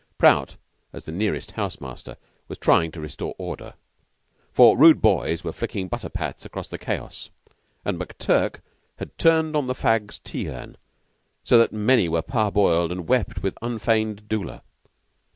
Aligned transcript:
Prout, 0.17 0.55
as 0.93 1.05
the 1.05 1.11
nearest 1.11 1.51
house 1.51 1.79
master, 1.79 2.17
was 2.47 2.57
trying 2.57 2.89
to 2.91 2.99
restore 2.99 3.35
order, 3.37 3.75
for 4.51 4.75
rude 4.75 4.99
boys 4.99 5.43
were 5.43 5.53
flicking 5.53 5.87
butter 5.87 6.09
pats 6.09 6.43
across 6.43 6.69
chaos, 6.69 7.29
and 7.85 7.99
McTurk 7.99 8.61
had 8.97 9.15
turned 9.19 9.55
on 9.55 9.67
the 9.67 9.75
fags' 9.75 10.17
tea 10.23 10.49
urn, 10.49 10.75
so 11.43 11.59
that 11.59 11.71
many 11.71 12.09
were 12.09 12.23
parboiled 12.23 12.91
and 12.91 13.07
wept 13.07 13.43
with 13.43 13.53
an 13.61 13.73
unfeigned 13.73 14.27
dolor. 14.27 14.61